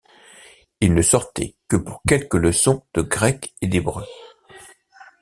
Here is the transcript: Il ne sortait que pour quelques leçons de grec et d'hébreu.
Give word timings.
Il 0.79 0.95
ne 0.95 1.03
sortait 1.03 1.57
que 1.67 1.75
pour 1.75 2.01
quelques 2.07 2.33
leçons 2.33 2.83
de 2.95 3.03
grec 3.03 3.53
et 3.61 3.67
d'hébreu. 3.67 4.03